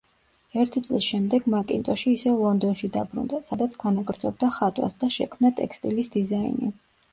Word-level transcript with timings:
ერთი 0.61 0.81
წლის 0.85 1.03
შემდეგ 1.09 1.45
მაკინტოში 1.53 2.13
ისევ 2.13 2.39
ლონდონში 2.47 2.89
დაბრუნდა, 2.97 3.43
სადაც 3.51 3.79
განაგრძობდა 3.85 4.53
ხატვას 4.59 4.99
და 5.07 5.13
შექმნა 5.19 5.55
ტექსტილის 5.63 6.13
დიზაინი. 6.19 6.75